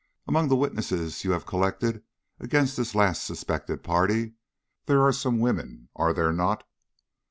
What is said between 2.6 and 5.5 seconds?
this last suspected party, there are some